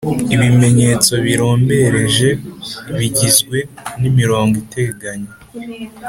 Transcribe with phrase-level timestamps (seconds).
[0.33, 2.29] Ibimenyetso birombereje
[2.97, 3.57] bigizwe
[3.99, 5.31] n'imirongo iteganye